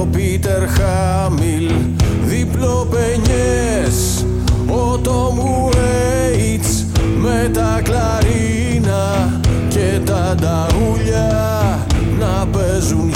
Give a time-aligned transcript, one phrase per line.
[0.00, 1.70] ο Πίτερ Χάμιλ
[2.24, 4.24] Διπλό Πενιές
[4.68, 6.86] Ο Τόμ Ουέιτς
[7.22, 11.86] Με τα κλαρίνα Και τα νταγούλια
[12.18, 13.15] Να παίζουν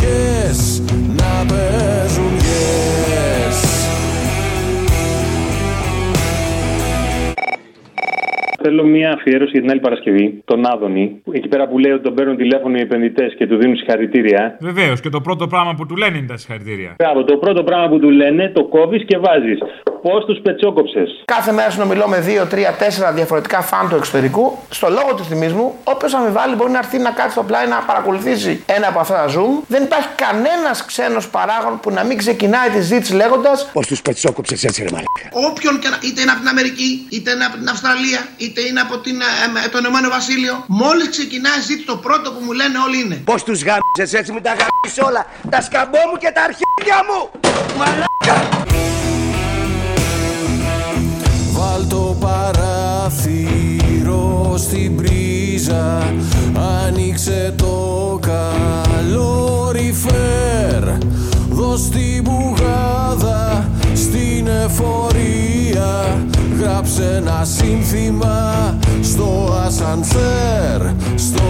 [8.71, 11.23] Θέλω μια αφιέρωση για την άλλη Παρασκευή, τον Άδωνη.
[11.33, 14.57] Εκεί πέρα που λέει ότι τον παίρνουν τηλέφωνο οι επενδυτές και του δίνουν συγχαρητήρια.
[14.61, 16.95] Βεβαίως και το πρώτο πράγμα που του λένε είναι τα συγχαρητήρια.
[16.99, 19.59] Μπράβο, το πρώτο πράγμα που του λένε το κόβεις και βάζεις.
[20.03, 24.59] Πώς τους πετσόκοψες; Κάθε μέρα συνομιλώ με 2, 3, 4 διαφορετικά φαν του εξωτερικού.
[24.71, 28.63] Στο λόγο του θυμίσμου, όποιος αμοιβάλλει μπορεί να έρθει να κάτσει στο πλάι να παρακολουθήσει
[28.77, 29.53] ένα από αυτά τα Zoom.
[29.67, 34.65] Δεν υπάρχει κανένας ξένος παράγον που να μην ξεκινάει τη ζήτηση λέγοντας Πώς τους πετσόκοψες
[34.65, 35.27] έτσι, ρε μαλάκα.
[35.49, 38.81] Όποιον και να, είτε είναι από την Αμερική, είτε είναι από την Αυστραλία, είτε είναι
[38.81, 39.25] από την, ε,
[39.65, 40.65] ε, το Ηνωμένο Βασίλειο.
[40.67, 43.15] Μόλις ξεκινάει η ζήτηση, το πρώτο που μου λένε όλοι είναι.
[43.15, 45.27] Πώς τους γάμισες έτσι, με τα γάμισες όλα.
[45.51, 47.31] Τα σκαμπό μου και τα αρχίδια μου.
[47.79, 48.37] Μαλάκα.
[51.53, 53.71] Βάλ το παράθυρο
[54.59, 56.15] στην πρίζα
[56.87, 57.70] Άνοιξε το
[66.83, 70.83] Γράψε ένα σύνθημα στο ασανσέρ
[71.15, 71.43] Στο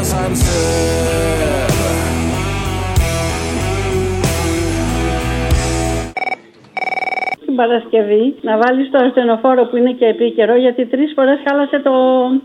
[0.00, 1.71] ασανσέρ
[7.62, 11.94] Παρασκευή να βάλεις το ασθενοφόρο που είναι και επίκαιρο γιατί τρεις φορές χάλασε το,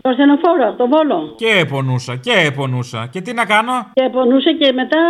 [0.04, 1.18] το ασθενοφόρο από το βόλο.
[1.42, 3.00] Και επονούσα, και επονούσα.
[3.12, 5.02] Και τι να κάνω; Και πονούσε και μετά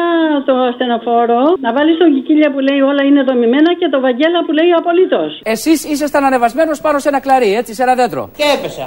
[0.48, 4.52] το ασθενοφόρο να βάλεις τον Κικίλια που λέει όλα είναι δομημένα και το Βαγγέλα που
[4.58, 5.30] λέει απολύτως.
[5.54, 8.22] Εσείς ήσασταν ανεβασμένος πάνω σε ένα κλαρί, έτσι, σε ένα δέντρο.
[8.40, 8.86] Και έπεσα.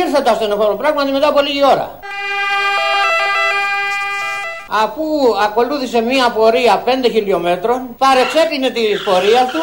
[0.00, 1.86] Ήρθε το ασθενοφόρο πράγματι μετά από λίγη ώρα.
[4.74, 5.04] Αφού
[5.44, 9.62] ακολούθησε μία πορεία 5 χιλιόμετρων, παρεξέκλεινε τη πορεία του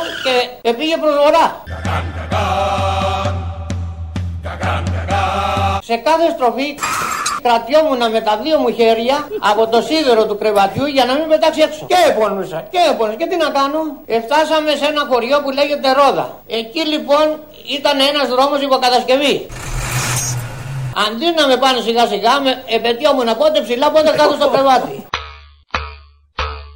[0.64, 1.64] και πήγε προς βορρά.
[5.84, 6.76] Σε κάθε στροφή
[7.42, 11.62] κρατιόμουν με τα δύο μου χέρια από το σίδερο του κρεβατιού για να μην πετάξει
[11.62, 11.86] έξω.
[11.86, 13.18] Και επώνουσα, και επώνουσα.
[13.18, 16.26] Και τι να κάνω; Εφτάσαμε σε ένα χωριό που λέγεται Ρόδα.
[16.48, 17.26] Εκεί λοιπόν
[17.78, 19.40] ήταν ένας δρόμος υποκατασκευής.
[20.96, 25.06] Αντί να με πάνε σιγά σιγά, με επαιτειόμουν πότε ψηλά, πότε κάτω στο κρεβάτι.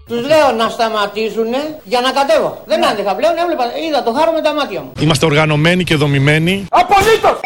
[0.07, 1.53] Τους λέω να σταματήσουν
[1.84, 2.62] για να κατέβω.
[2.66, 4.91] Δεν άντεχα πλέον, έβλεπα, είδα το χάρο με τα μάτια μου.
[5.00, 6.66] Είμαστε οργανωμένοι και δομημένοι.
[6.72, 7.40] Απολύτως!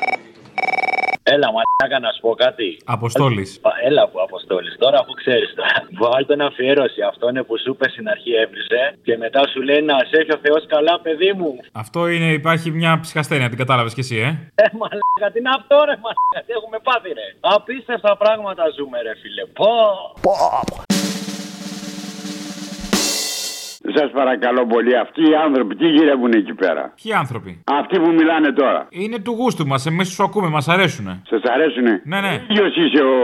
[1.37, 2.67] Έλα, μαλάκα να σου πω κάτι.
[2.85, 3.49] Αποστόλης.
[3.87, 4.75] Έλα που αποστόλης.
[4.83, 5.77] Τώρα που ξέρεις τώρα.
[6.01, 7.01] Βάλτε ένα αφιέρωση.
[7.11, 10.31] Αυτό είναι που σου είπε στην αρχή έβριζε και μετά σου λέει να σε έχει
[10.37, 11.51] ο Θεός καλά, παιδί μου.
[11.71, 14.29] Αυτό είναι, υπάρχει μια ψυχασθένεια, την κατάλαβες κι εσύ, ε;
[14.63, 16.39] Ε, μαλάκα, τι είναι αυτό, ρε μαλάκα.
[16.45, 17.27] Τι έχουμε πάθει, ρε.
[17.39, 19.43] Απίστευτα πράγματα ζούμε, ρε φίλε.
[19.59, 19.71] Πω.
[20.21, 20.33] Πω.
[23.99, 28.49] Σας παρακαλώ πολύ, αυτοί οι άνθρωποι τι γυρεύουν εκεί πέρα; Ποιοι άνθρωποι; Αυτοί που μιλάνε
[28.51, 28.87] τώρα.
[28.89, 31.13] Είναι του γούστου μας, εμείς τους ακούμε, μας αρέσουνε.
[31.29, 32.33] Σας αρέσουνε; Ναι, ναι.
[32.53, 33.15] Ποιο είσαι ο,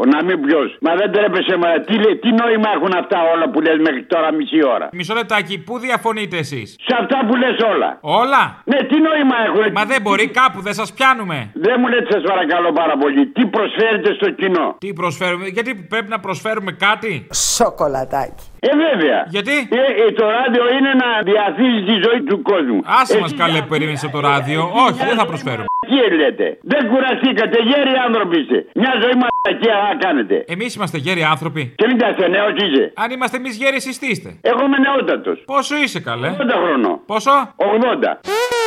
[0.00, 0.60] ο να μην ποιο.
[0.86, 4.32] Μα δεν τρέπεσαι, μα τι, λέ- τι νόημα έχουν αυτά όλα που λες μέχρι τώρα
[4.32, 7.98] μισή ώρα; Μισό λεπτάκι, πού διαφωνείτε εσείς; Σε αυτά που λες όλα.
[8.00, 9.64] Όλα; Ναι, τι νόημα έχουν.
[9.78, 11.36] Μα δεν μπορεί κάπου, δεν σας πιάνουμε.
[11.54, 16.08] Δεν μου λέτε, σας παρακαλώ πάρα πολύ, τι προσφέρετε στο κοινό; Τι προσφέρουμε, γιατί πρέπει
[16.08, 18.44] να προσφέρουμε κάτι; Σοκολατάκι.
[18.68, 19.18] Ε, βέβαια.
[19.36, 19.56] Γιατί?
[19.80, 22.78] Ε, ε, το ράδιο είναι να διαθίζει τη ζωή του κόσμου.
[23.00, 24.60] Άσε μα Εσείς καλέ που περίμενε από το ράδιο.
[24.86, 25.68] Όχι, δεν θα προσφέρουμε.
[25.86, 26.46] Τι λέτε.
[26.72, 28.58] Δεν κουραστήκατε, γέροι άνθρωποι είστε.
[28.82, 30.44] Μια ζωή μαλακία να κάνετε.
[30.54, 31.62] Εμεί είμαστε γέροι άνθρωποι.
[31.76, 32.92] Και μην τα νέο είσαι.
[32.94, 34.28] Αν είμαστε εμεί γέροι, εσεί τι είστε.
[34.40, 35.32] Εγώ είμαι νεότατο.
[35.44, 36.28] Πόσο είσαι καλέ.
[36.30, 37.00] 80 χρονών.
[37.06, 37.30] Πόσο?
[37.56, 38.63] 80.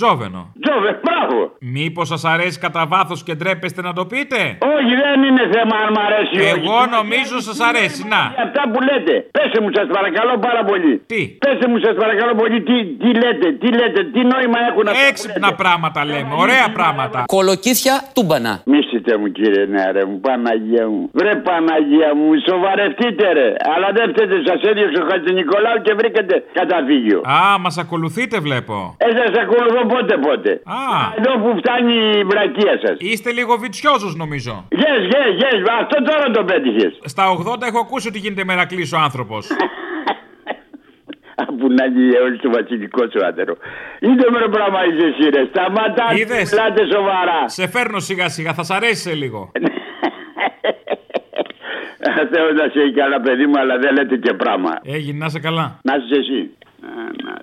[0.00, 0.42] Τζόβενο.
[0.62, 1.38] Τζόβε, μπράβο.
[1.76, 4.38] Μήπως σας αρέσει κατά βάθος και ντρέπεστε να το πείτε;
[4.76, 6.48] Όχι, δεν είναι θέμα αν μ' αρέσει ή όχι.
[6.54, 8.00] Εγώ νομίζω σας αρέσει.
[8.12, 8.22] Να.
[8.36, 9.14] Για αυτά που λέτε.
[9.36, 10.92] Πέσε μου, σας παρακαλώ πάρα πολύ.
[11.12, 14.98] Τι; Πέσε μου, σας παρακαλώ πολύ, τι, τι λέτε, τι λέτε, τι νόημα έχουν αυτά.
[15.00, 15.62] που Έξυπνα λέτε.
[15.64, 16.32] πράγματα λέμε.
[16.44, 17.18] Ωραία πράγματα.
[17.36, 18.52] Κολοκύθια τούμπανα.
[18.72, 21.02] Μίσετε μου κύριε νεαρέ μου, Παναγία μου.
[21.18, 23.48] Βρε Παναγία μου, σοβαρευτείτε ρε.
[23.74, 27.18] Αλλά δεν φταίτε, σας έδιωξε ο Χατζη Νικολάου και βρήκατε καταφύγιο.
[27.38, 28.76] Α, μας ακολουθείτε βλέπω.
[29.06, 30.50] Ε, σας ακολουθώ πότε πότε.
[30.64, 30.78] Α.
[31.18, 32.96] Εδώ που φτάνει η βρακία σας.
[32.98, 34.68] Είστε λίγο βιτσιόζος νομίζω.
[34.84, 36.98] Yes, yes, yes, αυτό τώρα το πέτυχες.
[37.04, 39.46] Στα 80 έχω ακούσει ότι γίνεται μερακλή ο άνθρωπος.
[41.58, 43.54] Που να γίνει όλο το βασιλικό σου άντερο.
[44.00, 45.44] Είναι με πράγμα είσαι εσύ ρε.
[45.44, 47.48] Σταμάτα, Είδες; μιλάτε σοβαρά.
[47.48, 49.52] Σε φέρνω σιγά σιγά, θα σ' αρέσει σε λίγο.
[52.32, 54.78] Θεό να σε έχει καλά παιδί μου, αλλά δεν λέτε και πράγμα.
[54.82, 55.78] Έγινε, να είσαι καλά.
[55.82, 56.50] Να είσαι εσύ.
[56.86, 56.88] Α,
[57.24, 57.42] να.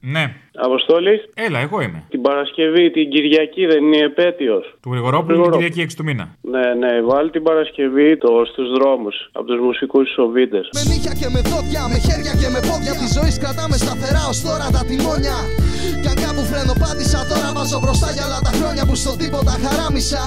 [0.00, 0.34] Ναι.
[0.64, 1.20] Αποστόλης.
[1.46, 2.00] Έλα, εγώ είμαι.
[2.14, 4.64] Την Παρασκευή, την Κυριακή δεν είναι επέτειος.
[4.82, 6.24] Του Γρηγορόπουλου την Κυριακή 6 του μήνα.
[6.54, 10.64] Ναι, ναι, βάλει την Παρασκευή το στους δρόμους από τους μουσικούς Σοβίτες.
[10.76, 14.38] Με νύχια και με δόντια, με χέρια και με πόδια της ζωής κρατάμε σταθερά ως
[14.46, 15.38] τώρα τα τιμόνια.
[16.02, 20.22] Κι αν κάπου φρενοπάτησα, τώρα βάζω μπροστά για όλα τα χρόνια που στο τίποτα χαράμισα.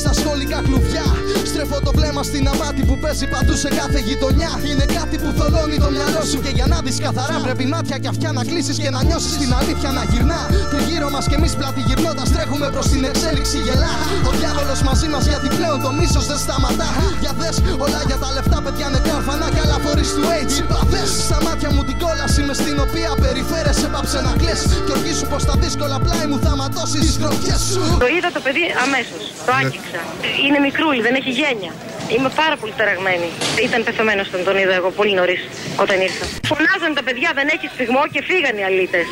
[0.00, 1.06] Στα σχολικά κλουβιά,
[1.52, 4.50] στρέφω το βλέμμα στην αμάτη που παίζει παντού σε κάθε γειτονιά.
[4.68, 8.08] Είναι κάτι που θολώνει το μυαλό σου και για να δεις καθαρά πρέπει μάτια και
[8.12, 10.40] αυτιά να κλείσεις και να νιώσεις την αλήθεια να γυρνά.
[10.72, 13.94] Τριγύρω μας και εμείς πλάτη γυρνώντας τρέχουμε προς την εξέλιξη γελά.
[14.28, 16.90] Ο διάβολος μαζί μας γιατί πλέον το μίσος δεν σταματά.
[17.22, 20.54] Για δες όλα για τα λεφτά, παιδιά νεκρά ορφανά και άλλα φορείς του AIDS.
[20.60, 24.92] Είπα δες στα μάτια μου την κόλαση μες στην οποία περιφέρεσαι πάψε να κλαις Και
[24.96, 27.82] οργήσου πως τα δύσκολα πλάι μου θα ματώσεις τις γροθιέ σου.
[28.04, 29.22] Το είδα το παιδί αμέσως.
[29.46, 30.00] Το άγγιξα.
[30.44, 31.72] Είναι μικρούλι, δεν έχει γένεια.
[32.14, 33.28] Είμαι πάρα πολύ ταραγμένη.
[33.66, 35.42] Ήταν πεθαμένος όταν τον είδα εγώ πολύ νωρίς
[35.84, 36.24] όταν ήρθα.
[36.50, 39.06] Φωνάζαν τα παιδιά, δεν έχεις σφιγμό και φύγανε οι αλήτες.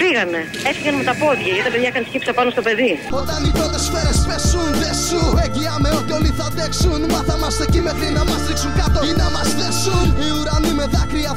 [0.00, 0.40] Φύγανε.
[0.70, 2.92] Έφυγαν με τα πόδια γιατί τα παιδιά είχαν σκύψα πάνω στο παιδί.
[3.22, 6.98] Όταν οι πρώτες σφαίρες πέσουν, δεν σου εγγυάμαι ότι όλοι θα αντέξουν.
[7.14, 10.04] Μα θα είμαστε εκεί μέχρι να μας ρίξουν κάτω ή να μας δέσουν.
[10.20, 10.75] Οι ουρανοί με δάκρυα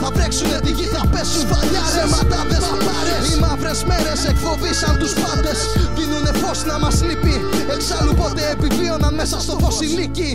[0.09, 1.43] θα βρέξουν, τη γη θα πέσουν.
[1.51, 3.17] Φαλιάρε, σε ματάδε, παπάρε.
[3.29, 5.59] Οι μαύρες μέρες εκφοβήσαν τους πάντες.
[5.95, 7.35] Δίνουνε φως να μας λείπει.
[7.75, 10.31] Εξάλλου πότε επιβίωναν μέσα στο φω οι λύκοι.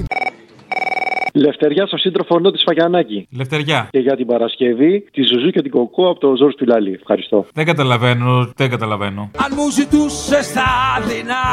[1.47, 3.19] Λευτεριά στο σύντροφο νου τη Φαγιανάκη.
[3.41, 3.81] Λευτεριά.
[3.95, 6.93] Και για την Παρασκευή τη Ζουζού και την Κοκό από το Ζόρ Σπιλάλη.
[7.01, 7.47] Ευχαριστώ.
[7.59, 9.23] Δεν καταλαβαίνω, δεν καταλαβαίνω.
[9.45, 10.71] Αν μου ζητούσες τα
[11.09, 11.47] δεινά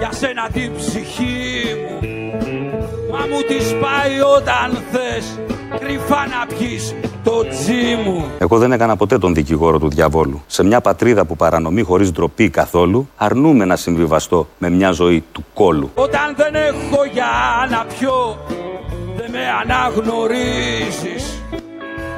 [0.00, 1.36] για σένα την ψυχή
[1.82, 1.96] μου
[3.12, 5.24] Μα μου τη πάει όταν θες
[5.78, 6.94] κρυφά να πιεις
[7.24, 10.42] το τζι μου Εγώ δεν έκανα ποτέ τον δικηγόρο του διαβόλου.
[10.46, 15.44] Σε μια πατρίδα που παρανομεί χωρίς ντροπή καθόλου, αρνούμε να συμβιβαστώ με μια ζωή του
[15.54, 15.90] κόλου.
[15.94, 17.26] Όταν δεν έχω για
[17.70, 18.38] να πιω
[19.16, 21.42] δεν με αναγνωρίζεις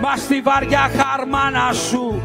[0.03, 2.21] Μα στη βαριά χαρμάνα σου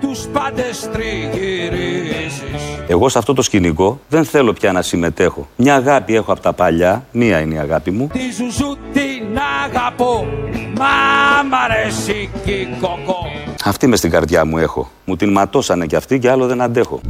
[0.00, 5.48] τους πάντες τριγυρίζεις Εγώ σε αυτό το σκηνικό δεν θέλω πια να συμμετέχω.
[5.56, 8.10] Μια αγάπη έχω από τα παλιά, μία είναι η αγάπη μου.
[8.12, 8.76] Τη ζουζού
[9.30, 10.26] την αγαπώ
[10.76, 10.86] Μα
[11.48, 13.26] μ' αρέσει και η κοκό
[13.64, 14.90] Αυτή μες στην καρδιά μου έχω.
[15.04, 17.00] Μου την ματώσανε κι αυτή και άλλο δεν αντέχω.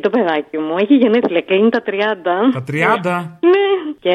[0.00, 1.92] Την Κυριακή το παιδάκι μου έχει γενέθλια, κλείνει τα 30.
[2.56, 3.38] Τα 30?
[3.40, 3.64] Ναι.
[4.04, 4.08] Και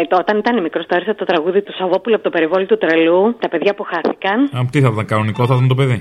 [0.00, 2.78] ε, το- όταν ήταν μικρός, το έρισα το τραγούδι του Σαββόπουλου από το περιβόλι του
[2.78, 3.36] τρελού.
[3.38, 4.38] Τα παιδιά που χάθηκαν.
[4.56, 5.98] Α, τι θα ήταν κανονικό, θα ήταν το παιδί;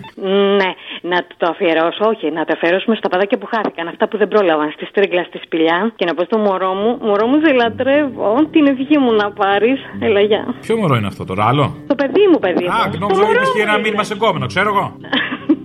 [0.60, 0.70] Ναι,
[1.12, 3.88] να το αφιερώσω, όχι, να το αφιερώσουμε στα παιδάκια που χάθηκαν.
[3.88, 5.92] Αυτά που δεν πρόλαβαν, στη στρίγκλα, στη σπηλιά.
[5.96, 8.32] Και να πω στο μωρό μου, μωρό μου σε λατρεύω.
[8.52, 9.80] Την ευχή μου να πάρεις.
[10.00, 10.44] Έλα, γεια.
[10.62, 12.72] Ποιο μωρό είναι αυτό τώρα, άλλο; Το παιδί μου, παιδί μου.
[12.72, 14.86] Α, νόμιζα ότι είπες και ένα μήνυμα σε κόμενο, ξέρω εγώ.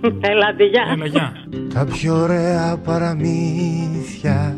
[0.31, 0.83] Έλα, άντε, γεια.
[0.93, 1.33] Έλα, γεια.
[1.73, 4.57] Τα πιο ωραία παραμύθια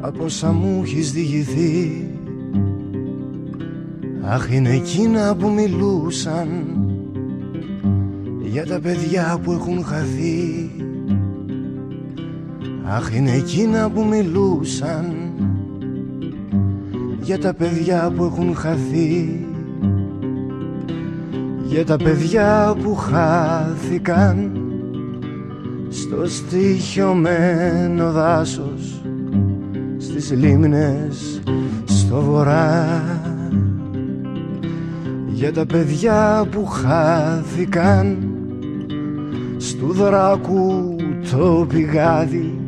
[0.00, 2.06] από όσα μου έχεις διηγηθεί
[4.24, 6.48] Αχ είναι εκείνα που μιλούσαν
[8.40, 10.70] για τα παιδιά που έχουν χαθεί
[12.84, 15.32] Αχ είναι εκείνα που μιλούσαν
[17.20, 19.46] για τα παιδιά που έχουν χαθεί
[21.72, 24.50] για τα παιδιά που χάθηκαν
[25.88, 29.02] στο στοιχειωμένο δάσος
[29.98, 31.42] στις λίμνες
[31.84, 33.02] στο βορρά.
[35.26, 38.18] Για τα παιδιά που χάθηκαν
[39.56, 40.96] στου δράκου
[41.30, 42.58] το πηγάδι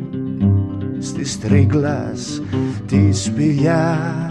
[0.99, 2.41] στις τρίγκλας
[2.85, 4.24] της σπηλιάς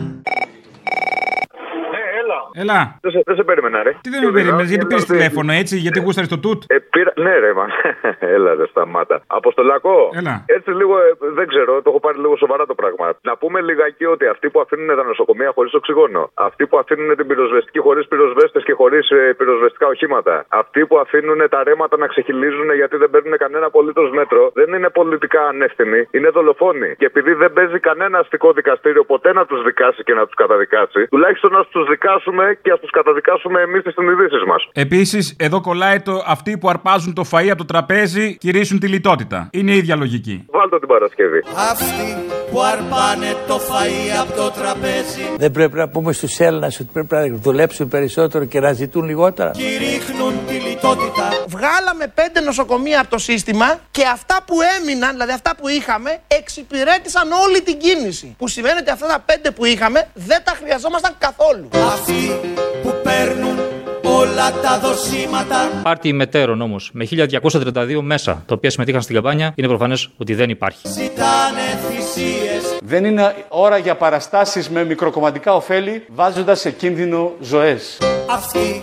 [2.63, 2.79] Έλα.
[3.03, 3.93] Δεν σε, δεν σε περίμενα, ρε.
[4.01, 7.13] Τι δεν με περίμενες, γιατί πήρες τηλέφωνο έτσι, γιατί γούσταρες το τούτ; Ε, πήρα...
[7.17, 7.67] Ναι, ρε, μα.
[8.35, 9.17] Έλα, ρε, σταμάτα.
[9.27, 10.11] Αποστολακό.
[10.21, 10.35] Έλα.
[10.47, 13.07] Έτσι λίγο, ε, δεν ξέρω, το έχω πάρει λίγο σοβαρά το πράγμα.
[13.23, 17.27] Να πούμε λιγάκι ότι αυτοί που αφήνουν τα νοσοκομεία χωρίς οξυγόνο, αυτοί που αφήνουν την
[17.27, 19.05] πυροσβεστική χωρίς πυροσβέστες και χωρίς
[19.37, 24.51] πυροσβεστικά οχήματα, αυτοί που αφήνουν τα ρέματα να ξεχυλίζουν γιατί δεν παίρνουν κανένα απολύτως μέτρο,
[24.55, 26.95] δεν είναι πολιτικά ανεύθυνοι, είναι δολοφόνοι.
[26.99, 31.07] Και επειδή δεν παίζει κανένα αστικό δικαστήριο ποτέ να τους δικάσει και να τους καταδικάσει,
[31.07, 34.63] τουλάχιστον να τους δικάσουμε και ας τους καταδικάσουμε εμείς τις συνειδήσεις μας.
[34.73, 39.49] Επίσης, εδώ κολλάει το αυτοί που αρπάζουν το φαΐ από το τραπέζι κηρύσουν τη λιτότητα.
[39.53, 40.37] Είναι η ίδια λογική.
[40.51, 41.41] Βάλτε την Παρασκευή.
[41.73, 42.09] Αυτοί
[42.51, 47.15] που αρπάνε το φαΐ από το τραπέζι Δεν πρέπει να πούμε στους Έλληνες ότι πρέπει
[47.15, 49.51] να δουλέψουν περισσότερο και να ζητούν λιγότερα.
[49.51, 55.55] κηρύχνουν τη λιτότητα Βγάλαμε πέντε νοσοκομεία από το σύστημα και αυτά που έμειναν, δηλαδή αυτά
[55.57, 58.35] που είχαμε, εξυπηρέτησαν όλη την κίνηση.
[58.39, 61.69] Που σημαίνει ότι αυτά τα πέντε που είχαμε δεν τα χρειαζόμασταν καθόλου.
[61.93, 62.41] Αυτοί
[62.83, 63.59] που παίρνουν
[64.03, 69.69] όλα τα δοσήματα Πάρτι μετέρων όμως με 1232 μέσα, τα οποία συμμετείχαν στην καμπάνια, είναι
[69.69, 70.89] προφανές ότι δεν υπάρχει.
[70.89, 77.99] Ζητάνε θυσίες Δεν είναι ώρα για παραστάσεις με μικροκομματικά ωφέλη, βάζοντας σε κίνδυνο ζωές.
[78.31, 78.83] Αυτοί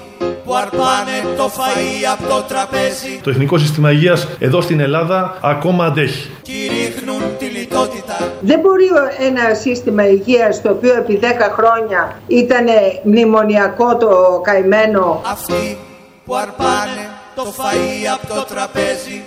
[0.52, 5.86] που αρπάνε το φαΐ από το τραπέζι Το Εθνικό Σύστημα Υγείας εδώ στην Ελλάδα ακόμα
[5.86, 6.30] αντέχει.
[6.42, 12.66] Κηρύχνουν τη λιτότητα Δεν μπορεί ο- ένα σύστημα υγείας το οποίο επί 10 χρόνια ήταν
[13.04, 14.10] μνημονιακό το
[14.44, 15.78] καημένο Αυτοί
[16.26, 19.22] που αρπάνε το φαΐ από το τραπέζι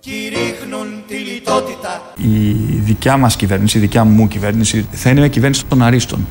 [0.00, 5.64] Κηρύχνουν τη λιτότητα Η δικιά μας κυβέρνηση, η δικιά μου κυβέρνηση θα είναι μια κυβέρνηση
[5.66, 6.26] των αρίστων.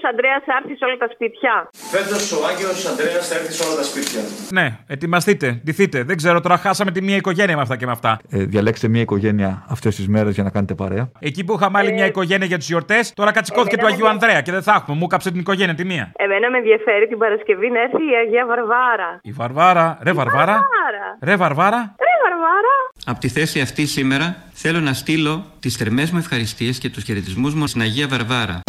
[0.00, 1.68] Πω, ο Άγιος Ανδρέας θα έρθει σε όλα τα σπίτια.
[1.92, 4.20] Φέτος ο Άγιος Ανδρέας θα έρθει σε όλα τα σπίτια.
[4.50, 6.02] Ναι, ετοιμαστείτε, ντυθείτε.
[6.02, 8.18] Δεν ξέρω, τώρα χάσαμε τη μία οικογένεια με αυτά και με αυτά.
[8.30, 11.10] Ε, διαλέξτε μια οικογένεια αυτές τις μέρες για να κάνετε παρέα.
[11.18, 14.52] Εκεί που είχαμε άλλη μια οικογένεια για τις γιορτές, τώρα κατσικώθηκε του Αγίου Ανδρέα και
[14.52, 14.96] δεν θα έχουμε.
[14.96, 16.12] Μου κάψε την οικογένεια τη μία.
[16.16, 19.20] Εμένα με ενδιαφέρει την Παρασκευή να έρθει η Αγία Βαρβάρα.
[19.22, 21.18] Η Βαρβάρα, ρε Βαρβάρα; Βαρβάρα.
[21.22, 22.74] Ρε Βαρβάρα; Ρε Βαρβάρα.
[23.06, 27.54] Από τη θέση αυτή σήμερα θέλω να στείλω τις θερμές μου ευχαριστίες και τους χαιρετισμούς
[27.54, 28.60] μου στην Αγία Βαρβάρα.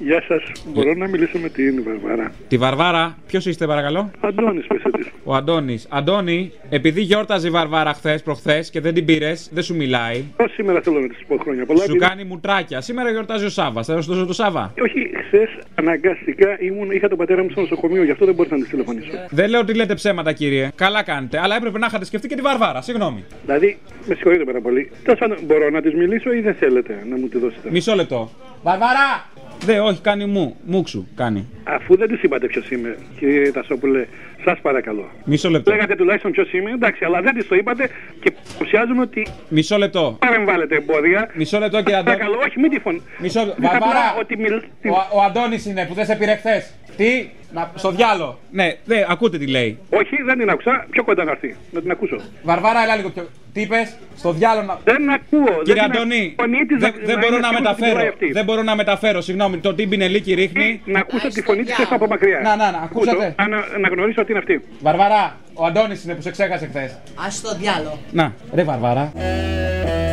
[0.00, 0.42] Γεια σας.
[0.66, 2.32] Μπορώ να μιλήσω με την Βαρβάρα.
[2.48, 5.08] Τη Βαρβάρα, ποιος είστε παρακαλώ; Αντώνης, πέσε τη.
[5.24, 5.86] Ο Αντώνης.
[5.90, 10.24] Αντώνη, επειδή γιόρταζε η Βαρβάρα χθες προχθές και δεν την πήρες, δεν σου μιλάει.
[10.40, 11.78] Ω σήμερα θέλω να της πω χρόνια πολλά.
[11.78, 12.80] Σου επειδή- κάνει μουτράκια.
[12.80, 13.82] Σήμερα γιορτάζει ο Σάβα.
[13.82, 14.72] Θα σου δώσω το Σάβα.
[14.82, 18.60] Όχι, χθες αναγκαστικά ήμουν, είχα τον πατέρα μου στο νοσοκομείο, γι' αυτό δεν μπορούσα να
[18.60, 19.10] της τηλεφωνήσω.
[19.30, 20.70] Δεν λέω ότι λέτε ψέματα, κύριε.
[20.74, 21.40] Καλά κάνετε.
[21.40, 22.80] Αλλά έπρεπε να είχατε σκεφτεί και τη Βαρβάρα.
[22.82, 23.24] Συγγνώμη.
[23.44, 24.90] Δηλαδή, με συγχωρείτε πάρα πολύ.
[25.04, 28.30] Τέλος πάντων, μπορώ να της μιλήσω ή δεν θέλετε να μου τη δώσετε; Μισό λεπτό.
[28.62, 29.34] Βαρβάρα!
[29.64, 30.56] Δε, όχι, κάνει μου.
[30.64, 31.46] Μουξου, κάνει.
[31.64, 34.06] Αφού δεν της είπατε ποιος είμαι, κύριε Τασόπουλε,
[34.44, 35.10] σας παρακαλώ.
[35.24, 35.70] Μισό λεπτό.
[35.70, 37.88] Λέγατε τουλάχιστον ποιος είμαι, εντάξει, αλλά δεν της το είπατε
[38.20, 40.16] και παρουσιάζουμε ότι Μισό λεπτό.
[40.20, 41.30] παρεμβάλλετε εμπόδια.
[41.34, 42.16] Μισό λεπτό, κύριε Αντώνη.
[42.16, 43.02] Παρακαλώ, όχι, μην τη φωνή.
[43.18, 43.62] Μισό λεπτό.
[43.62, 44.16] Βαρβάρα!
[44.20, 44.54] Ότι μιλ...
[44.84, 46.74] Ο, ο Αντώνης είναι που δεν σε πήρε χθες.
[46.96, 48.38] Τι, να, στο διάλο.
[48.50, 49.78] Ναι, ναι, ακούτε τι λέει.
[49.90, 50.86] Όχι, δεν την άκουσα.
[50.90, 51.56] Πιο κοντά να έρθει.
[51.70, 52.16] Να την ακούσω.
[52.42, 53.28] Βαρβάρα, έλα λίγο πιο.
[53.56, 54.78] Τι είπες, στο διάλο να.
[54.84, 55.62] Δεν ακούω.
[55.62, 57.56] Κύριε δεν την Αντώνη, ακ- φωνή της δεν, να- δεν να μπορώ είναι να σίγουρη
[57.56, 57.94] ότι την μεταφέρω.
[57.98, 58.32] τρώει αυτή.
[58.32, 59.56] Δεν μπορώ να μεταφέρω, συγγνώμη.
[59.58, 60.80] Το τυμπινελίκι ρίχνει.
[60.84, 62.40] Να ακούσω τη φωνή της από μακριά.
[62.42, 63.34] Να, να, να, ακούσατε.
[63.38, 64.60] Ακούσω, Να, να γνωρίσω ότι είναι αυτή.
[64.80, 66.90] Βαρβαρά, ο Αντώνης είναι που σε ξέχασε χθες.
[66.92, 67.98] Α το διάλο.
[68.12, 69.12] Να, ρε Βαρβάρα.
[69.16, 70.05] Άνοιξε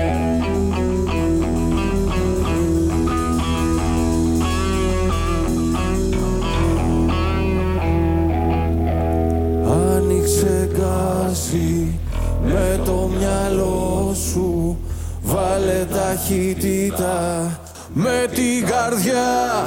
[12.44, 14.78] με το μυαλό σου
[15.22, 17.50] Βάλε ταχύτητα.
[17.94, 19.66] Με την καρδιά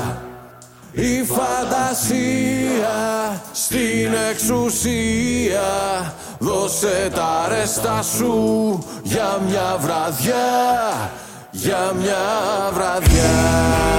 [0.93, 2.97] Η φαντασία
[3.53, 6.15] στην εξουσία.
[6.39, 11.11] Δώσε τα ρέστα σου για μια βραδιά
[11.51, 12.25] Για μια
[12.73, 13.96] βραδιά